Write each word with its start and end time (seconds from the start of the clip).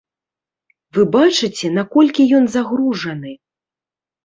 Вы 0.97 1.03
бачыце, 1.17 1.71
наколькі 1.77 2.27
ён 2.41 2.51
загружаны. 2.57 3.31